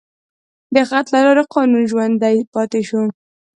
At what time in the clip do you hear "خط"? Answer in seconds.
0.89-1.07